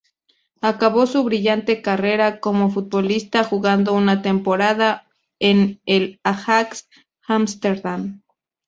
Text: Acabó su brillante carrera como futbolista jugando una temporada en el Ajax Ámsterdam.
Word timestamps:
Acabó 0.61 1.05
su 1.05 1.23
brillante 1.23 1.83
carrera 1.83 2.39
como 2.39 2.71
futbolista 2.71 3.43
jugando 3.43 3.93
una 3.93 4.23
temporada 4.23 5.07
en 5.39 5.79
el 5.85 6.19
Ajax 6.23 6.89
Ámsterdam. 7.27 8.23